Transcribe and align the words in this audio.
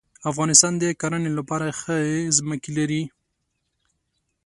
افغانستان 0.31 0.73
د 0.77 0.83
کرهڼې 1.01 1.31
لپاره 1.37 1.67
ښې 1.79 2.01
ځمکې 2.37 2.69
لري. 2.77 3.03